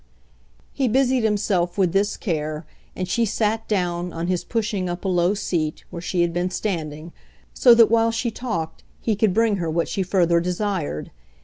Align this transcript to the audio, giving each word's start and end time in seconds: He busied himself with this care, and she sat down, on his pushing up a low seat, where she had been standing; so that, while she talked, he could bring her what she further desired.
He 0.73 0.87
busied 0.87 1.23
himself 1.23 1.77
with 1.77 1.93
this 1.93 2.17
care, 2.17 2.65
and 2.95 3.07
she 3.07 3.23
sat 3.23 3.67
down, 3.67 4.11
on 4.11 4.25
his 4.25 4.43
pushing 4.43 4.89
up 4.89 5.05
a 5.05 5.07
low 5.07 5.35
seat, 5.35 5.83
where 5.91 6.01
she 6.01 6.23
had 6.23 6.33
been 6.33 6.49
standing; 6.49 7.13
so 7.53 7.75
that, 7.75 7.91
while 7.91 8.09
she 8.09 8.31
talked, 8.31 8.83
he 8.99 9.15
could 9.15 9.31
bring 9.31 9.57
her 9.57 9.69
what 9.69 9.87
she 9.87 10.01
further 10.01 10.39
desired. 10.39 11.11